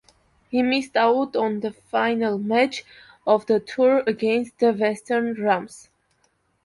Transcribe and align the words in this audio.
He 0.49 0.63
missed 0.63 0.97
out 0.97 1.35
on 1.35 1.59
the 1.59 1.73
final 1.73 2.39
match 2.39 2.83
of 3.27 3.45
the 3.45 3.59
tour 3.59 4.01
against 4.07 4.57
the 4.57 4.71
Western 4.73 5.35
Rams. 5.35 5.89